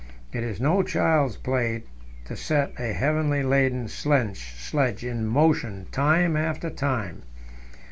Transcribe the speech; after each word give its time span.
It 0.33 0.41
is 0.41 0.59
no 0.59 0.81
child's 0.81 1.37
play 1.37 1.83
to 2.25 2.35
set 2.35 2.71
a 2.79 2.91
heavily 2.91 3.43
laden 3.43 3.87
sledge 3.87 5.03
in 5.05 5.27
motion 5.27 5.85
time 5.91 6.35
after 6.35 6.71
time. 6.71 7.21